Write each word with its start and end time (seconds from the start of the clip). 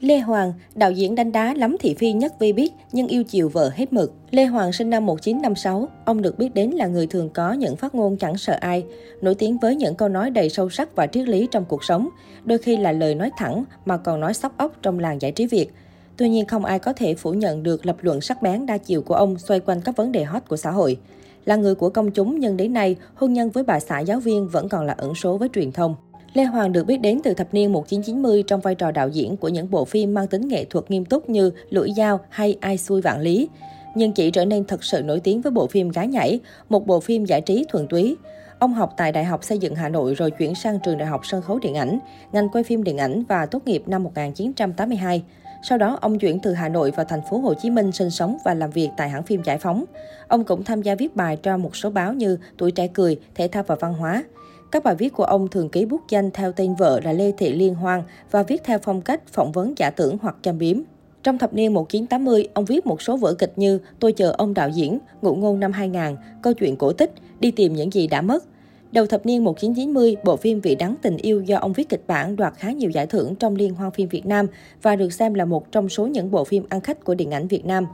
Lê 0.00 0.18
Hoàng, 0.18 0.52
đạo 0.74 0.92
diễn 0.92 1.14
đánh 1.14 1.32
đá 1.32 1.54
lắm 1.54 1.76
thị 1.80 1.94
phi 1.94 2.12
nhất 2.12 2.38
vi 2.38 2.52
biết 2.52 2.72
nhưng 2.92 3.08
yêu 3.08 3.24
chiều 3.24 3.48
vợ 3.48 3.70
hết 3.74 3.92
mực. 3.92 4.12
Lê 4.30 4.44
Hoàng 4.44 4.72
sinh 4.72 4.90
năm 4.90 5.06
1956, 5.06 5.88
ông 6.04 6.22
được 6.22 6.38
biết 6.38 6.54
đến 6.54 6.70
là 6.70 6.86
người 6.86 7.06
thường 7.06 7.30
có 7.30 7.52
những 7.52 7.76
phát 7.76 7.94
ngôn 7.94 8.16
chẳng 8.16 8.36
sợ 8.36 8.58
ai, 8.60 8.84
nổi 9.20 9.34
tiếng 9.34 9.58
với 9.58 9.76
những 9.76 9.94
câu 9.94 10.08
nói 10.08 10.30
đầy 10.30 10.48
sâu 10.48 10.70
sắc 10.70 10.96
và 10.96 11.06
triết 11.06 11.28
lý 11.28 11.48
trong 11.50 11.64
cuộc 11.64 11.84
sống, 11.84 12.08
đôi 12.44 12.58
khi 12.58 12.76
là 12.76 12.92
lời 12.92 13.14
nói 13.14 13.30
thẳng 13.36 13.64
mà 13.84 13.96
còn 13.96 14.20
nói 14.20 14.34
sóc 14.34 14.52
óc 14.56 14.72
trong 14.82 14.98
làng 14.98 15.20
giải 15.20 15.32
trí 15.32 15.46
Việt. 15.46 15.70
Tuy 16.16 16.28
nhiên 16.28 16.46
không 16.46 16.64
ai 16.64 16.78
có 16.78 16.92
thể 16.92 17.14
phủ 17.14 17.32
nhận 17.32 17.62
được 17.62 17.86
lập 17.86 17.96
luận 18.00 18.20
sắc 18.20 18.42
bén 18.42 18.66
đa 18.66 18.78
chiều 18.78 19.02
của 19.02 19.14
ông 19.14 19.38
xoay 19.38 19.60
quanh 19.60 19.80
các 19.80 19.96
vấn 19.96 20.12
đề 20.12 20.24
hot 20.24 20.42
của 20.48 20.56
xã 20.56 20.70
hội. 20.70 20.98
Là 21.44 21.56
người 21.56 21.74
của 21.74 21.90
công 21.90 22.10
chúng 22.10 22.40
nhưng 22.40 22.56
đến 22.56 22.72
nay, 22.72 22.96
hôn 23.14 23.32
nhân 23.32 23.50
với 23.50 23.64
bà 23.64 23.80
xã 23.80 24.00
giáo 24.00 24.20
viên 24.20 24.48
vẫn 24.48 24.68
còn 24.68 24.86
là 24.86 24.92
ẩn 24.98 25.14
số 25.14 25.36
với 25.36 25.48
truyền 25.54 25.72
thông. 25.72 25.94
Lê 26.34 26.44
Hoàng 26.44 26.72
được 26.72 26.86
biết 26.86 27.00
đến 27.00 27.20
từ 27.24 27.34
thập 27.34 27.54
niên 27.54 27.72
1990 27.72 28.42
trong 28.46 28.60
vai 28.60 28.74
trò 28.74 28.90
đạo 28.90 29.08
diễn 29.08 29.36
của 29.36 29.48
những 29.48 29.70
bộ 29.70 29.84
phim 29.84 30.14
mang 30.14 30.26
tính 30.26 30.48
nghệ 30.48 30.64
thuật 30.64 30.90
nghiêm 30.90 31.04
túc 31.04 31.30
như 31.30 31.50
Lưỡi 31.70 31.88
dao 31.96 32.20
hay 32.28 32.56
Ai 32.60 32.78
xui 32.78 33.00
vạn 33.00 33.20
lý. 33.20 33.48
Nhưng 33.94 34.12
chỉ 34.12 34.30
trở 34.30 34.44
nên 34.44 34.64
thật 34.64 34.84
sự 34.84 35.02
nổi 35.02 35.20
tiếng 35.20 35.40
với 35.40 35.52
bộ 35.52 35.66
phim 35.66 35.88
Gái 35.88 36.08
nhảy, 36.08 36.40
một 36.68 36.86
bộ 36.86 37.00
phim 37.00 37.24
giải 37.24 37.40
trí 37.40 37.66
thuần 37.68 37.88
túy. 37.88 38.16
Ông 38.58 38.74
học 38.74 38.94
tại 38.96 39.12
Đại 39.12 39.24
học 39.24 39.44
Xây 39.44 39.58
dựng 39.58 39.74
Hà 39.74 39.88
Nội 39.88 40.14
rồi 40.14 40.30
chuyển 40.30 40.54
sang 40.54 40.78
trường 40.84 40.98
Đại 40.98 41.08
học 41.08 41.20
Sân 41.24 41.42
khấu 41.42 41.58
Điện 41.58 41.74
ảnh, 41.74 41.98
ngành 42.32 42.48
quay 42.48 42.64
phim 42.64 42.84
điện 42.84 42.98
ảnh 42.98 43.22
và 43.28 43.46
tốt 43.46 43.62
nghiệp 43.66 43.82
năm 43.86 44.02
1982. 44.02 45.22
Sau 45.62 45.78
đó, 45.78 45.98
ông 46.00 46.18
chuyển 46.18 46.40
từ 46.40 46.52
Hà 46.52 46.68
Nội 46.68 46.90
vào 46.90 47.06
thành 47.08 47.20
phố 47.30 47.38
Hồ 47.38 47.54
Chí 47.54 47.70
Minh 47.70 47.92
sinh 47.92 48.10
sống 48.10 48.38
và 48.44 48.54
làm 48.54 48.70
việc 48.70 48.88
tại 48.96 49.08
hãng 49.08 49.22
phim 49.22 49.42
Giải 49.42 49.58
Phóng. 49.58 49.84
Ông 50.28 50.44
cũng 50.44 50.64
tham 50.64 50.82
gia 50.82 50.94
viết 50.94 51.16
bài 51.16 51.36
cho 51.42 51.56
một 51.56 51.76
số 51.76 51.90
báo 51.90 52.12
như 52.12 52.38
Tuổi 52.56 52.70
Trẻ 52.70 52.86
Cười, 52.86 53.20
Thể 53.34 53.48
thao 53.48 53.62
và 53.62 53.74
Văn 53.74 53.94
hóa. 53.94 54.24
Các 54.70 54.84
bài 54.84 54.94
viết 54.94 55.12
của 55.12 55.24
ông 55.24 55.48
thường 55.48 55.68
ký 55.68 55.84
bút 55.84 56.00
danh 56.08 56.30
theo 56.30 56.52
tên 56.52 56.74
vợ 56.74 57.00
là 57.04 57.12
Lê 57.12 57.32
Thị 57.32 57.52
Liên 57.52 57.74
Hoang 57.74 58.02
và 58.30 58.42
viết 58.42 58.64
theo 58.64 58.78
phong 58.82 59.02
cách 59.02 59.28
phỏng 59.28 59.52
vấn 59.52 59.74
giả 59.76 59.90
tưởng 59.90 60.18
hoặc 60.22 60.36
châm 60.42 60.58
biếm. 60.58 60.80
Trong 61.22 61.38
thập 61.38 61.54
niên 61.54 61.74
1980, 61.74 62.48
ông 62.54 62.64
viết 62.64 62.86
một 62.86 63.02
số 63.02 63.16
vở 63.16 63.34
kịch 63.34 63.52
như 63.56 63.78
Tôi 63.98 64.12
chờ 64.12 64.34
ông 64.38 64.54
đạo 64.54 64.68
diễn, 64.68 64.98
Ngụ 65.22 65.34
ngôn 65.34 65.60
năm 65.60 65.72
2000, 65.72 66.16
Câu 66.42 66.52
chuyện 66.52 66.76
cổ 66.76 66.92
tích, 66.92 67.12
Đi 67.40 67.50
tìm 67.50 67.74
những 67.74 67.92
gì 67.92 68.06
đã 68.06 68.22
mất. 68.22 68.44
Đầu 68.92 69.06
thập 69.06 69.26
niên 69.26 69.44
1990, 69.44 70.16
bộ 70.24 70.36
phim 70.36 70.60
Vị 70.60 70.74
đắng 70.74 70.94
tình 71.02 71.16
yêu 71.16 71.40
do 71.40 71.58
ông 71.58 71.72
viết 71.72 71.88
kịch 71.88 72.02
bản 72.06 72.36
đoạt 72.36 72.54
khá 72.56 72.72
nhiều 72.72 72.90
giải 72.90 73.06
thưởng 73.06 73.34
trong 73.34 73.56
Liên 73.56 73.74
hoan 73.74 73.90
phim 73.90 74.08
Việt 74.08 74.26
Nam 74.26 74.46
và 74.82 74.96
được 74.96 75.12
xem 75.12 75.34
là 75.34 75.44
một 75.44 75.72
trong 75.72 75.88
số 75.88 76.06
những 76.06 76.30
bộ 76.30 76.44
phim 76.44 76.64
ăn 76.68 76.80
khách 76.80 77.04
của 77.04 77.14
điện 77.14 77.30
ảnh 77.30 77.48
Việt 77.48 77.66
Nam. 77.66 77.86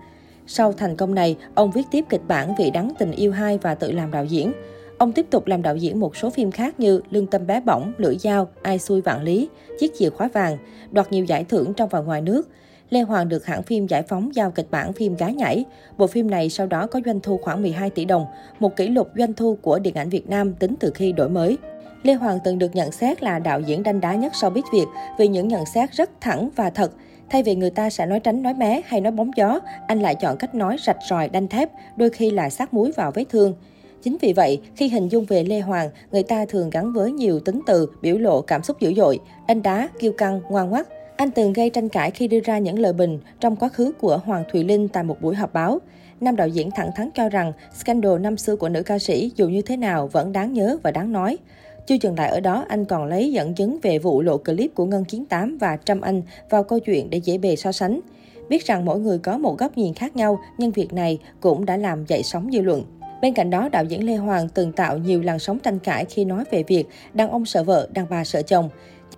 Sau 0.47 0.73
thành 0.73 0.97
công 0.97 1.15
này, 1.15 1.37
ông 1.55 1.71
viết 1.71 1.83
tiếp 1.91 2.05
kịch 2.09 2.23
bản 2.29 2.55
Vị 2.59 2.71
đắng 2.71 2.93
tình 2.99 3.11
yêu 3.11 3.33
2 3.33 3.59
và 3.59 3.75
tự 3.75 3.93
làm 3.93 4.11
đạo 4.11 4.25
diễn. 4.25 4.53
Ông 4.99 5.13
tiếp 5.13 5.27
tục 5.31 5.47
làm 5.47 5.63
đạo 5.63 5.77
diễn 5.77 6.01
một 6.01 6.17
số 6.17 6.31
phim 6.31 6.51
khác 6.51 6.81
như 6.81 7.01
Lương 7.11 7.27
tâm 7.27 7.47
bé 7.47 7.61
bỏng, 7.61 7.93
Lưỡi 7.99 8.17
dao, 8.19 8.49
Ai 8.63 8.79
xui 8.79 9.01
vạn 9.01 9.23
lý, 9.23 9.49
Chiếc 9.81 9.93
chìa 9.99 10.11
khóa 10.11 10.29
vàng, 10.33 10.59
đoạt 10.91 11.13
nhiều 11.13 11.25
giải 11.25 11.45
thưởng 11.45 11.75
trong 11.75 11.89
và 11.89 12.01
ngoài 12.01 12.21
nước. 12.21 12.49
Lê 12.91 13.01
Hoàng 13.01 13.29
được 13.29 13.47
hãng 13.47 13.63
phim 13.63 13.87
Giải 13.87 14.03
phóng 14.03 14.35
giao 14.35 14.51
kịch 14.51 14.67
bản 14.71 14.93
phim 14.93 15.17
Gái 15.17 15.35
nhảy. 15.35 15.65
Bộ 15.99 16.07
phim 16.07 16.31
này 16.31 16.51
sau 16.51 16.67
đó 16.67 16.87
có 16.87 17.01
doanh 17.05 17.21
thu 17.21 17.39
khoảng 17.43 17.63
12 17.63 17.91
tỷ 17.91 18.05
đồng, 18.05 18.27
một 18.59 18.77
kỷ 18.77 18.89
lục 18.89 19.09
doanh 19.17 19.33
thu 19.33 19.59
của 19.63 19.79
điện 19.79 19.95
ảnh 19.95 20.09
Việt 20.09 20.29
Nam 20.29 20.55
tính 20.55 20.75
từ 20.81 20.91
khi 20.95 21.13
đổi 21.13 21.29
mới. 21.29 21.59
Lê 22.03 22.15
Hoàng 22.15 22.39
từng 22.45 22.59
được 22.59 22.75
nhận 22.75 22.93
xét 22.93 23.23
là 23.23 23.39
đạo 23.39 23.61
diễn 23.61 23.83
đanh 23.83 24.01
đá 24.01 24.15
nhất 24.15 24.33
sau 24.35 24.51
biết 24.51 24.65
Việt 24.73 24.87
vì 25.19 25.29
những 25.29 25.49
nhận 25.49 25.67
xét 25.67 25.93
rất 25.93 26.11
thẳng 26.21 26.51
và 26.57 26.71
thật. 26.71 26.93
Thay 27.31 27.43
vì 27.43 27.55
người 27.55 27.71
ta 27.71 27.91
sẽ 27.91 28.07
nói 28.07 28.21
tránh 28.21 28.43
nói 28.43 28.55
mé 28.55 28.81
hay 28.87 29.01
nói 29.01 29.13
bóng 29.13 29.31
gió, 29.37 29.61
anh 29.87 30.01
lại 30.01 30.15
chọn 30.15 30.37
cách 30.37 30.55
nói 30.55 30.77
rạch 30.87 30.99
ròi 31.09 31.29
đanh 31.29 31.49
thép, 31.49 31.71
đôi 31.97 32.11
khi 32.11 32.31
là 32.31 32.51
sát 32.51 32.75
muối 32.75 32.93
vào 32.93 33.13
vết 33.15 33.25
thương. 33.29 33.55
Chính 34.03 34.17
vì 34.21 34.33
vậy, 34.33 34.61
khi 34.77 34.89
hình 34.89 35.09
dung 35.09 35.25
về 35.25 35.45
Lê 35.45 35.61
Hoàng, 35.61 35.91
người 36.13 36.23
ta 36.23 36.45
thường 36.45 36.71
gắn 36.71 36.93
với 36.93 37.13
nhiều 37.13 37.41
tính 37.41 37.61
từ, 37.67 37.89
biểu 38.03 38.19
lộ 38.19 38.41
cảm 38.41 38.63
xúc 38.63 38.81
dữ 38.81 38.95
dội, 38.95 39.19
đanh 39.49 39.63
đá, 39.63 39.89
kiêu 39.99 40.13
căng, 40.13 40.41
ngoan 40.51 40.71
ngoắt. 40.71 40.87
Anh 41.17 41.31
từng 41.31 41.53
gây 41.53 41.71
tranh 41.71 41.89
cãi 41.89 42.11
khi 42.11 42.29
đưa 42.29 42.41
ra 42.41 42.59
những 42.59 42.79
lời 42.79 42.93
bình 42.93 43.19
trong 43.41 43.57
quá 43.57 43.69
khứ 43.69 43.93
của 44.01 44.21
Hoàng 44.25 44.45
Thùy 44.53 44.65
Linh 44.65 44.89
tại 44.89 45.05
một 45.05 45.17
buổi 45.21 45.35
họp 45.35 45.53
báo. 45.53 45.79
Nam 46.21 46.37
đạo 46.37 46.49
diễn 46.49 46.71
thẳng 46.71 46.91
thắn 46.97 47.11
cho 47.15 47.29
rằng 47.29 47.53
scandal 47.75 48.19
năm 48.19 48.37
xưa 48.37 48.57
của 48.57 48.69
nữ 48.69 48.83
ca 48.83 48.99
sĩ 48.99 49.33
dù 49.37 49.49
như 49.49 49.63
thế 49.63 49.77
nào 49.77 50.09
vẫn 50.09 50.33
đáng 50.33 50.53
nhớ 50.53 50.79
và 50.83 50.91
đáng 50.91 51.13
nói. 51.13 51.39
Chưa 51.87 51.97
dừng 52.01 52.19
lại 52.19 52.31
ở 52.31 52.41
đó, 52.41 52.65
anh 52.69 52.85
còn 52.85 53.05
lấy 53.05 53.33
dẫn 53.33 53.55
chứng 53.55 53.79
về 53.83 53.99
vụ 53.99 54.23
lộ 54.23 54.39
clip 54.39 54.75
của 54.75 54.85
Ngân 54.85 55.05
Chiến 55.05 55.25
Tám 55.25 55.59
và 55.59 55.79
Trâm 55.85 56.01
Anh 56.01 56.23
vào 56.51 56.65
câu 56.65 56.79
chuyện 56.79 57.11
để 57.11 57.19
dễ 57.19 57.39
bề 57.39 57.57
so 57.57 57.73
sánh. 57.73 58.01
Biết 58.49 58.67
rằng 58.67 58.85
mỗi 58.85 59.01
người 59.01 59.19
có 59.19 59.39
một 59.39 59.59
góc 59.59 59.79
nhìn 59.79 59.95
khác 59.95 60.17
nhau, 60.17 60.39
nhưng 60.59 60.71
việc 60.71 60.93
này 60.93 61.19
cũng 61.41 61.65
đã 61.65 61.77
làm 61.77 62.05
dậy 62.07 62.23
sóng 62.23 62.51
dư 62.53 62.61
luận. 62.61 62.85
Bên 63.23 63.35
cạnh 63.35 63.51
đó, 63.51 63.69
đạo 63.69 63.85
diễn 63.85 64.07
Lê 64.07 64.17
Hoàng 64.17 64.49
từng 64.49 64.73
tạo 64.73 64.99
nhiều 64.99 65.23
làn 65.23 65.39
sóng 65.39 65.59
tranh 65.59 65.79
cãi 65.79 66.05
khi 66.05 66.25
nói 66.25 66.45
về 66.51 66.63
việc 66.63 66.85
đàn 67.15 67.31
ông 67.31 67.47
sợ 67.47 67.63
vợ, 67.63 67.89
đàn 67.93 68.07
bà 68.11 68.25
sợ 68.25 68.43
chồng. 68.43 68.69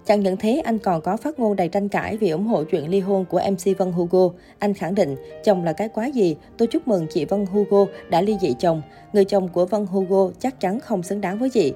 Chẳng 0.06 0.20
những 0.20 0.36
thế, 0.36 0.62
anh 0.64 0.78
còn 0.78 1.00
có 1.00 1.16
phát 1.16 1.38
ngôn 1.38 1.56
đầy 1.56 1.69
tranh 1.69 1.88
cãi 1.88 2.16
vì 2.16 2.31
ủng 2.31 2.47
hộ 2.47 2.64
chuyện 2.64 2.88
ly 2.88 3.00
hôn 3.00 3.25
của 3.25 3.41
MC 3.50 3.78
Vân 3.78 3.92
Hugo. 3.92 4.28
Anh 4.59 4.75
khẳng 4.75 4.94
định, 4.94 5.16
chồng 5.44 5.64
là 5.64 5.72
cái 5.72 5.88
quái 5.88 6.12
gì, 6.12 6.36
tôi 6.56 6.69
chúc 6.69 6.88
mừng 6.88 7.06
chị 7.10 7.25
Vân 7.25 7.47
Hugo 7.47 7.86
đã 8.10 8.20
ly 8.20 8.36
dị 8.41 8.54
chồng. 8.59 8.82
Người 9.12 9.25
chồng 9.25 9.48
của 9.48 9.66
Vân 9.66 9.86
Hugo 9.86 10.30
chắc 10.38 10.60
chắn 10.60 10.80
không 10.80 11.03
xứng 11.03 11.20
đáng 11.20 11.38
với 11.38 11.50
chị. 11.50 11.72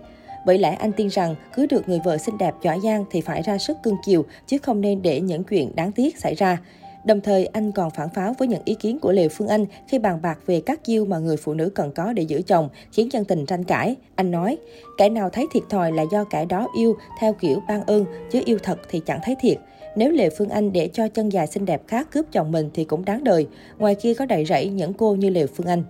Bởi 0.46 0.58
lẽ 0.58 0.70
anh 0.74 0.92
tin 0.92 1.08
rằng 1.08 1.34
cứ 1.54 1.66
được 1.66 1.88
người 1.88 2.00
vợ 2.04 2.18
xinh 2.18 2.38
đẹp 2.38 2.54
giỏi 2.62 2.80
giang 2.84 3.04
thì 3.10 3.20
phải 3.20 3.42
ra 3.42 3.58
sức 3.58 3.76
cưng 3.82 3.96
chiều, 4.04 4.24
chứ 4.46 4.58
không 4.58 4.80
nên 4.80 5.02
để 5.02 5.20
những 5.20 5.44
chuyện 5.44 5.76
đáng 5.76 5.92
tiếc 5.92 6.18
xảy 6.18 6.34
ra. 6.34 6.58
Đồng 7.04 7.20
thời, 7.20 7.46
anh 7.46 7.72
còn 7.72 7.90
phản 7.90 8.08
pháo 8.08 8.34
với 8.38 8.48
những 8.48 8.62
ý 8.64 8.74
kiến 8.74 8.98
của 8.98 9.12
Lê 9.12 9.28
Phương 9.28 9.48
Anh 9.48 9.66
khi 9.88 9.98
bàn 9.98 10.18
bạc 10.22 10.38
về 10.46 10.60
các 10.66 10.84
chiêu 10.84 11.04
mà 11.04 11.18
người 11.18 11.36
phụ 11.36 11.54
nữ 11.54 11.70
cần 11.74 11.92
có 11.92 12.12
để 12.12 12.22
giữ 12.22 12.42
chồng, 12.42 12.68
khiến 12.92 13.08
dân 13.12 13.24
tình 13.24 13.46
tranh 13.46 13.64
cãi. 13.64 13.96
Anh 14.14 14.30
nói, 14.30 14.58
kẻ 14.98 15.08
nào 15.08 15.30
thấy 15.30 15.46
thiệt 15.52 15.62
thòi 15.70 15.92
là 15.92 16.04
do 16.12 16.24
kẻ 16.24 16.44
đó 16.44 16.68
yêu 16.76 16.96
theo 17.20 17.32
kiểu 17.32 17.62
ban 17.68 17.82
ơn, 17.86 18.04
chứ 18.30 18.42
yêu 18.44 18.58
thật 18.62 18.78
thì 18.88 19.00
chẳng 19.06 19.20
thấy 19.22 19.36
thiệt. 19.40 19.58
Nếu 19.96 20.10
Lê 20.10 20.30
Phương 20.30 20.48
Anh 20.48 20.72
để 20.72 20.88
cho 20.92 21.08
chân 21.08 21.28
dài 21.28 21.46
xinh 21.46 21.64
đẹp 21.64 21.82
khác 21.88 22.08
cướp 22.10 22.26
chồng 22.32 22.52
mình 22.52 22.70
thì 22.74 22.84
cũng 22.84 23.04
đáng 23.04 23.24
đời. 23.24 23.46
Ngoài 23.78 23.94
kia 23.94 24.14
có 24.14 24.26
đầy 24.26 24.44
rẫy 24.44 24.68
những 24.68 24.94
cô 24.94 25.14
như 25.14 25.30
Lê 25.30 25.46
Phương 25.46 25.66
Anh. 25.66 25.82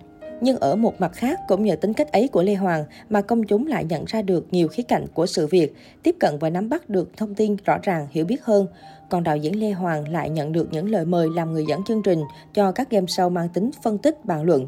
Nhưng 0.45 0.57
ở 0.57 0.77
một 0.77 1.01
mặt 1.01 1.13
khác, 1.13 1.41
cũng 1.49 1.65
nhờ 1.65 1.77
tính 1.77 1.93
cách 1.93 2.13
ấy 2.13 2.29
của 2.29 2.43
Lê 2.43 2.55
Hoàng 2.55 2.85
mà 3.11 3.21
công 3.21 3.45
chúng 3.45 3.67
lại 3.67 3.85
nhận 3.85 4.05
ra 4.05 4.23
được 4.23 4.47
nhiều 4.51 4.69
khía 4.69 4.83
cạnh 4.83 5.07
của 5.15 5.27
sự 5.27 5.47
việc, 5.47 5.75
tiếp 6.03 6.17
cận 6.21 6.39
và 6.39 6.51
nắm 6.51 6.69
bắt 6.69 6.91
được 6.91 7.17
thông 7.17 7.35
tin 7.35 7.57
rõ 7.65 7.79
ràng, 7.83 8.07
hiểu 8.11 8.25
biết 8.25 8.45
hơn. 8.45 8.67
Còn 9.09 9.23
đạo 9.23 9.37
diễn 9.37 9.61
Lê 9.61 9.71
Hoàng 9.71 10.09
lại 10.09 10.31
nhận 10.31 10.53
được 10.53 10.69
những 10.73 10.91
lời 10.91 11.05
mời 11.05 11.29
làm 11.35 11.53
người 11.53 11.65
dẫn 11.69 11.85
chương 11.85 12.03
trình 12.03 12.23
cho 12.55 12.73
các 12.73 12.91
game 12.91 13.07
show 13.07 13.31
mang 13.31 13.49
tính 13.49 13.71
phân 13.83 13.99
tích, 13.99 14.25
bàn 14.25 14.43
luận. 14.43 14.67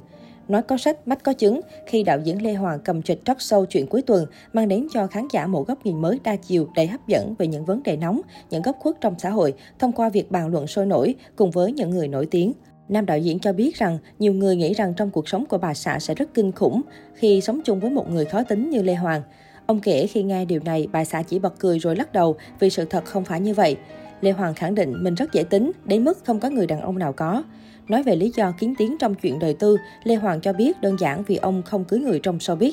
Nói 0.49 0.63
có 0.63 0.77
sách, 0.77 1.09
mắt 1.09 1.23
có 1.23 1.33
chứng, 1.33 1.61
khi 1.87 2.03
đạo 2.03 2.19
diễn 2.25 2.43
Lê 2.43 2.55
Hoàng 2.55 2.79
cầm 2.85 3.03
trịch 3.03 3.25
talk 3.25 3.39
show 3.39 3.65
chuyện 3.65 3.87
cuối 3.87 4.03
tuần, 4.03 4.27
mang 4.53 4.69
đến 4.69 4.87
cho 4.93 5.07
khán 5.07 5.29
giả 5.33 5.47
một 5.47 5.67
góc 5.67 5.87
nhìn 5.87 6.01
mới 6.01 6.21
đa 6.25 6.37
chiều, 6.37 6.69
đầy 6.77 6.87
hấp 6.87 7.09
dẫn 7.09 7.35
về 7.39 7.47
những 7.47 7.65
vấn 7.65 7.83
đề 7.83 7.97
nóng, 7.97 8.21
những 8.51 8.63
góc 8.63 8.77
khuất 8.81 9.01
trong 9.01 9.15
xã 9.19 9.31
hội, 9.31 9.55
thông 9.79 9.93
qua 9.93 10.09
việc 10.09 10.31
bàn 10.31 10.49
luận 10.49 10.67
sôi 10.67 10.87
nổi 10.87 11.15
cùng 11.37 11.51
với 11.51 11.73
những 11.73 11.91
người 11.91 12.09
nổi 12.09 12.27
tiếng. 12.31 12.53
Nam 12.89 13.07
đạo 13.07 13.19
diễn 13.19 13.39
cho 13.39 13.53
biết 13.53 13.77
rằng 13.77 13.99
nhiều 14.19 14.33
người 14.33 14.57
nghĩ 14.57 14.75
rằng 14.75 14.95
trong 14.95 15.11
cuộc 15.11 15.29
sống 15.29 15.47
của 15.47 15.59
bà 15.59 15.75
xã 15.75 15.99
sẽ 15.99 16.15
rất 16.15 16.35
kinh 16.35 16.53
khủng 16.53 16.83
khi 17.15 17.41
sống 17.41 17.61
chung 17.65 17.81
với 17.81 17.91
một 17.91 18.11
người 18.11 18.25
khó 18.25 18.43
tính 18.43 18.71
như 18.71 18.83
Lê 18.83 18.95
Hoàng. 18.95 19.23
Ông 19.67 19.81
kể 19.81 20.07
khi 20.07 20.23
nghe 20.23 20.45
điều 20.45 20.61
này, 20.65 20.89
bà 20.93 21.05
xã 21.05 21.23
chỉ 21.23 21.39
bật 21.39 21.59
cười 21.59 21.79
rồi 21.79 21.97
lắc 21.97 22.13
đầu 22.13 22.37
vì 22.61 22.71
sự 22.71 22.85
thật 22.85 23.05
không 23.05 23.25
phải 23.25 23.41
như 23.41 23.55
vậy. 23.55 23.77
Lê 24.21 24.31
Hoàng 24.31 24.55
khẳng 24.55 24.75
định 24.75 25.05
mình 25.05 25.15
rất 25.15 25.33
dễ 25.33 25.45
tính, 25.45 25.71
đến 25.85 26.05
mức 26.05 26.25
không 26.25 26.41
có 26.41 26.51
người 26.51 26.67
đàn 26.67 26.81
ông 26.81 26.99
nào 26.99 27.13
có. 27.13 27.43
Nói 27.89 28.03
về 28.03 28.17
lý 28.17 28.33
do 28.37 28.53
kiến 28.59 28.75
tiếng 28.79 28.97
trong 28.99 29.15
chuyện 29.15 29.39
đời 29.39 29.55
tư, 29.55 29.77
Lê 30.05 30.15
Hoàng 30.15 30.41
cho 30.41 30.53
biết 30.53 30.81
đơn 30.81 30.97
giản 31.01 31.25
vì 31.27 31.37
ông 31.37 31.63
không 31.63 31.85
cưới 31.85 32.01
người 32.01 32.21
trong 32.23 32.39
showbiz. 32.39 32.73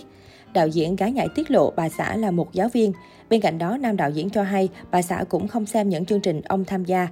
Đạo 0.54 0.68
diễn 0.68 0.96
gái 0.96 1.12
nhảy 1.12 1.28
tiết 1.36 1.52
lộ 1.52 1.72
bà 1.76 1.90
xã 1.90 2.16
là 2.16 2.32
một 2.32 2.54
giáo 2.54 2.70
viên. 2.70 2.94
Bên 3.30 3.42
cạnh 3.42 3.58
đó, 3.58 3.78
nam 3.78 3.98
đạo 3.98 4.10
diễn 4.10 4.30
cho 4.30 4.44
hay 4.44 4.70
bà 4.92 5.02
xã 5.02 5.24
cũng 5.30 5.48
không 5.48 5.66
xem 5.66 5.90
những 5.90 6.06
chương 6.06 6.22
trình 6.22 6.42
ông 6.42 6.66
tham 6.66 6.86
gia. 6.86 7.08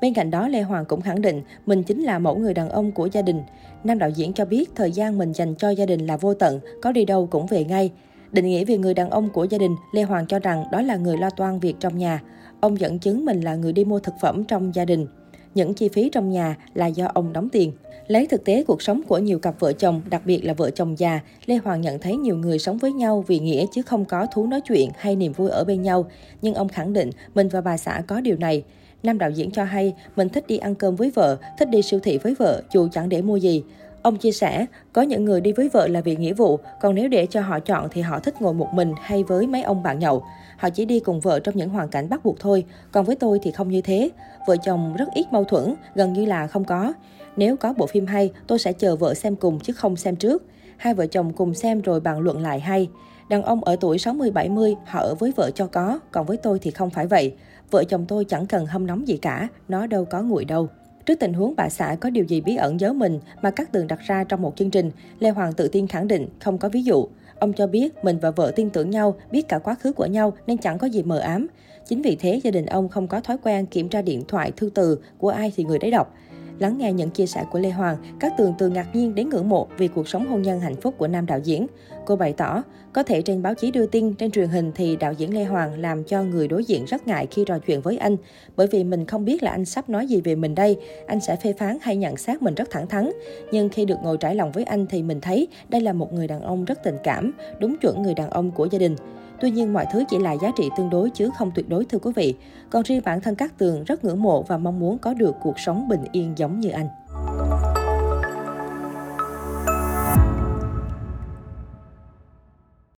Bên 0.00 0.14
cạnh 0.14 0.30
đó, 0.30 0.48
Lê 0.48 0.62
Hoàng 0.62 0.84
cũng 0.84 1.00
khẳng 1.00 1.22
định 1.22 1.42
mình 1.66 1.82
chính 1.82 2.02
là 2.02 2.18
mẫu 2.18 2.36
người 2.36 2.54
đàn 2.54 2.68
ông 2.68 2.92
của 2.92 3.08
gia 3.12 3.22
đình. 3.22 3.42
Nam 3.84 3.98
đạo 3.98 4.10
diễn 4.10 4.32
cho 4.32 4.44
biết 4.44 4.70
thời 4.74 4.92
gian 4.92 5.18
mình 5.18 5.32
dành 5.32 5.54
cho 5.54 5.70
gia 5.70 5.86
đình 5.86 6.06
là 6.06 6.16
vô 6.16 6.34
tận, 6.34 6.60
có 6.82 6.92
đi 6.92 7.04
đâu 7.04 7.26
cũng 7.30 7.46
về 7.46 7.64
ngay. 7.64 7.90
Định 8.32 8.46
nghĩa 8.46 8.64
về 8.64 8.78
người 8.78 8.94
đàn 8.94 9.10
ông 9.10 9.30
của 9.30 9.44
gia 9.44 9.58
đình, 9.58 9.76
Lê 9.92 10.02
Hoàng 10.02 10.26
cho 10.26 10.38
rằng 10.38 10.64
đó 10.72 10.82
là 10.82 10.96
người 10.96 11.16
lo 11.16 11.30
toan 11.30 11.60
việc 11.60 11.76
trong 11.80 11.98
nhà. 11.98 12.22
Ông 12.60 12.80
dẫn 12.80 12.98
chứng 12.98 13.24
mình 13.24 13.40
là 13.40 13.54
người 13.54 13.72
đi 13.72 13.84
mua 13.84 13.98
thực 13.98 14.14
phẩm 14.20 14.44
trong 14.44 14.74
gia 14.74 14.84
đình. 14.84 15.06
Những 15.54 15.74
chi 15.74 15.88
phí 15.88 16.10
trong 16.12 16.30
nhà 16.30 16.56
là 16.74 16.86
do 16.86 17.06
ông 17.14 17.32
đóng 17.32 17.48
tiền. 17.48 17.72
Lấy 18.06 18.26
thực 18.26 18.44
tế 18.44 18.64
cuộc 18.64 18.82
sống 18.82 19.02
của 19.08 19.18
nhiều 19.18 19.38
cặp 19.38 19.60
vợ 19.60 19.72
chồng, 19.72 20.02
đặc 20.10 20.22
biệt 20.24 20.44
là 20.44 20.54
vợ 20.54 20.70
chồng 20.70 20.98
già, 20.98 21.20
Lê 21.46 21.56
Hoàng 21.56 21.80
nhận 21.80 21.98
thấy 21.98 22.16
nhiều 22.16 22.36
người 22.36 22.58
sống 22.58 22.78
với 22.78 22.92
nhau 22.92 23.24
vì 23.26 23.38
nghĩa 23.38 23.66
chứ 23.72 23.82
không 23.82 24.04
có 24.04 24.26
thú 24.26 24.46
nói 24.46 24.60
chuyện 24.60 24.90
hay 24.98 25.16
niềm 25.16 25.32
vui 25.32 25.50
ở 25.50 25.64
bên 25.64 25.82
nhau. 25.82 26.06
Nhưng 26.42 26.54
ông 26.54 26.68
khẳng 26.68 26.92
định 26.92 27.10
mình 27.34 27.48
và 27.48 27.60
bà 27.60 27.76
xã 27.76 28.02
có 28.06 28.20
điều 28.20 28.36
này. 28.36 28.62
Nam 29.02 29.18
đạo 29.18 29.30
diễn 29.30 29.50
cho 29.50 29.64
hay 29.64 29.94
mình 30.16 30.28
thích 30.28 30.44
đi 30.46 30.58
ăn 30.58 30.74
cơm 30.74 30.96
với 30.96 31.10
vợ, 31.10 31.36
thích 31.58 31.68
đi 31.70 31.82
siêu 31.82 32.00
thị 32.00 32.18
với 32.18 32.34
vợ 32.34 32.62
dù 32.72 32.88
chẳng 32.92 33.08
để 33.08 33.22
mua 33.22 33.36
gì. 33.36 33.62
Ông 34.02 34.16
chia 34.16 34.32
sẻ, 34.32 34.66
có 34.92 35.02
những 35.02 35.24
người 35.24 35.40
đi 35.40 35.52
với 35.52 35.68
vợ 35.68 35.88
là 35.88 36.00
vì 36.00 36.16
nghĩa 36.16 36.32
vụ, 36.32 36.58
còn 36.80 36.94
nếu 36.94 37.08
để 37.08 37.26
cho 37.26 37.40
họ 37.40 37.60
chọn 37.60 37.88
thì 37.90 38.00
họ 38.00 38.18
thích 38.18 38.42
ngồi 38.42 38.54
một 38.54 38.68
mình 38.74 38.94
hay 39.00 39.22
với 39.22 39.46
mấy 39.46 39.62
ông 39.62 39.82
bạn 39.82 39.98
nhậu. 39.98 40.22
Họ 40.56 40.70
chỉ 40.70 40.84
đi 40.84 41.00
cùng 41.00 41.20
vợ 41.20 41.40
trong 41.40 41.56
những 41.56 41.70
hoàn 41.70 41.88
cảnh 41.88 42.08
bắt 42.08 42.24
buộc 42.24 42.40
thôi, 42.40 42.64
còn 42.92 43.04
với 43.04 43.16
tôi 43.16 43.38
thì 43.42 43.50
không 43.50 43.68
như 43.68 43.80
thế. 43.80 44.10
Vợ 44.46 44.56
chồng 44.56 44.94
rất 44.98 45.08
ít 45.14 45.26
mâu 45.30 45.44
thuẫn, 45.44 45.74
gần 45.94 46.12
như 46.12 46.24
là 46.24 46.46
không 46.46 46.64
có. 46.64 46.92
Nếu 47.36 47.56
có 47.56 47.72
bộ 47.72 47.86
phim 47.86 48.06
hay, 48.06 48.32
tôi 48.46 48.58
sẽ 48.58 48.72
chờ 48.72 48.96
vợ 48.96 49.14
xem 49.14 49.36
cùng 49.36 49.60
chứ 49.60 49.72
không 49.72 49.96
xem 49.96 50.16
trước. 50.16 50.42
Hai 50.76 50.94
vợ 50.94 51.06
chồng 51.06 51.32
cùng 51.32 51.54
xem 51.54 51.80
rồi 51.80 52.00
bàn 52.00 52.20
luận 52.20 52.42
lại 52.42 52.60
hay. 52.60 52.88
Đàn 53.28 53.42
ông 53.42 53.64
ở 53.64 53.76
tuổi 53.80 53.96
60-70, 53.96 54.74
họ 54.84 55.00
ở 55.00 55.14
với 55.14 55.32
vợ 55.36 55.50
cho 55.50 55.66
có, 55.66 56.00
còn 56.10 56.26
với 56.26 56.36
tôi 56.36 56.58
thì 56.58 56.70
không 56.70 56.90
phải 56.90 57.06
vậy. 57.06 57.34
Vợ 57.70 57.84
chồng 57.84 58.04
tôi 58.08 58.24
chẳng 58.24 58.46
cần 58.46 58.66
hâm 58.66 58.86
nóng 58.86 59.08
gì 59.08 59.16
cả, 59.16 59.48
nó 59.68 59.86
đâu 59.86 60.04
có 60.04 60.22
nguội 60.22 60.44
đâu. 60.44 60.68
Trước 61.06 61.20
tình 61.20 61.32
huống 61.32 61.54
bà 61.56 61.68
xã 61.68 61.96
có 62.00 62.10
điều 62.10 62.24
gì 62.24 62.40
bí 62.40 62.56
ẩn 62.56 62.80
giấu 62.80 62.94
mình 62.94 63.20
mà 63.42 63.50
các 63.50 63.72
tường 63.72 63.86
đặt 63.86 63.98
ra 64.06 64.24
trong 64.24 64.42
một 64.42 64.56
chương 64.56 64.70
trình, 64.70 64.90
Lê 65.18 65.30
Hoàng 65.30 65.52
tự 65.52 65.68
tin 65.68 65.86
khẳng 65.86 66.08
định 66.08 66.28
không 66.40 66.58
có 66.58 66.68
ví 66.68 66.82
dụ. 66.82 67.06
Ông 67.38 67.52
cho 67.52 67.66
biết 67.66 68.04
mình 68.04 68.18
và 68.18 68.30
vợ 68.30 68.52
tin 68.56 68.70
tưởng 68.70 68.90
nhau, 68.90 69.14
biết 69.30 69.48
cả 69.48 69.58
quá 69.58 69.74
khứ 69.74 69.92
của 69.92 70.06
nhau 70.06 70.32
nên 70.46 70.58
chẳng 70.58 70.78
có 70.78 70.86
gì 70.86 71.02
mờ 71.02 71.18
ám. 71.18 71.46
Chính 71.86 72.02
vì 72.02 72.16
thế, 72.16 72.40
gia 72.44 72.50
đình 72.50 72.66
ông 72.66 72.88
không 72.88 73.06
có 73.06 73.20
thói 73.20 73.36
quen 73.42 73.66
kiểm 73.66 73.88
tra 73.88 74.02
điện 74.02 74.22
thoại, 74.28 74.52
thư 74.56 74.70
từ 74.74 74.98
của 75.18 75.28
ai 75.28 75.52
thì 75.56 75.64
người 75.64 75.78
đấy 75.78 75.90
đọc. 75.90 76.14
Lắng 76.60 76.78
nghe 76.78 76.92
những 76.92 77.10
chia 77.10 77.26
sẻ 77.26 77.44
của 77.50 77.58
Lê 77.58 77.70
Hoàng, 77.70 77.96
các 78.20 78.32
tường 78.38 78.54
từ 78.58 78.68
ngạc 78.68 78.96
nhiên 78.96 79.14
đến 79.14 79.28
ngưỡng 79.28 79.48
mộ 79.48 79.66
vì 79.78 79.88
cuộc 79.88 80.08
sống 80.08 80.28
hôn 80.28 80.42
nhân 80.42 80.60
hạnh 80.60 80.76
phúc 80.76 80.94
của 80.98 81.06
nam 81.06 81.26
đạo 81.26 81.38
diễn. 81.44 81.66
Cô 82.06 82.16
bày 82.16 82.32
tỏ, 82.32 82.62
có 82.92 83.02
thể 83.02 83.22
trên 83.22 83.42
báo 83.42 83.54
chí 83.54 83.70
đưa 83.70 83.86
tin, 83.86 84.14
trên 84.14 84.30
truyền 84.30 84.48
hình 84.48 84.72
thì 84.74 84.96
đạo 84.96 85.12
diễn 85.12 85.34
Lê 85.34 85.44
Hoàng 85.44 85.80
làm 85.80 86.04
cho 86.04 86.22
người 86.22 86.48
đối 86.48 86.64
diện 86.64 86.84
rất 86.84 87.06
ngại 87.06 87.26
khi 87.30 87.44
trò 87.46 87.58
chuyện 87.58 87.80
với 87.80 87.96
anh. 87.96 88.16
Bởi 88.56 88.66
vì 88.66 88.84
mình 88.84 89.06
không 89.06 89.24
biết 89.24 89.42
là 89.42 89.50
anh 89.50 89.64
sắp 89.64 89.88
nói 89.88 90.06
gì 90.06 90.20
về 90.20 90.34
mình 90.34 90.54
đây, 90.54 90.76
anh 91.06 91.20
sẽ 91.20 91.36
phê 91.36 91.52
phán 91.58 91.78
hay 91.80 91.96
nhận 91.96 92.16
xét 92.16 92.42
mình 92.42 92.54
rất 92.54 92.70
thẳng 92.70 92.86
thắn. 92.86 93.10
Nhưng 93.52 93.68
khi 93.68 93.84
được 93.84 93.98
ngồi 94.02 94.16
trải 94.16 94.34
lòng 94.34 94.52
với 94.52 94.64
anh 94.64 94.86
thì 94.86 95.02
mình 95.02 95.20
thấy 95.20 95.48
đây 95.68 95.80
là 95.80 95.92
một 95.92 96.12
người 96.12 96.26
đàn 96.26 96.40
ông 96.40 96.64
rất 96.64 96.82
tình 96.84 96.96
cảm, 97.02 97.32
đúng 97.58 97.76
chuẩn 97.76 98.02
người 98.02 98.14
đàn 98.14 98.30
ông 98.30 98.50
của 98.50 98.68
gia 98.70 98.78
đình. 98.78 98.96
Tuy 99.40 99.50
nhiên, 99.50 99.72
mọi 99.72 99.86
thứ 99.92 100.04
chỉ 100.08 100.18
là 100.18 100.32
giá 100.32 100.50
trị 100.56 100.70
tương 100.76 100.90
đối 100.90 101.10
chứ 101.10 101.30
không 101.38 101.50
tuyệt 101.54 101.68
đối 101.68 101.84
thưa 101.84 101.98
quý 101.98 102.12
vị. 102.16 102.34
Còn 102.70 102.82
riêng 102.82 103.02
bản 103.04 103.20
thân 103.20 103.34
các 103.34 103.58
tường 103.58 103.84
rất 103.84 104.04
ngưỡng 104.04 104.22
mộ 104.22 104.42
và 104.42 104.58
mong 104.58 104.80
muốn 104.80 104.98
có 104.98 105.14
được 105.14 105.36
cuộc 105.42 105.58
sống 105.58 105.88
bình 105.88 106.04
yên 106.12 106.32
giống 106.36 106.60
như 106.60 106.70
anh. 106.70 106.88